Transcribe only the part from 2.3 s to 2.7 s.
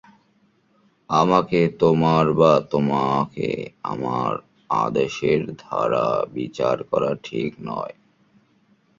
বা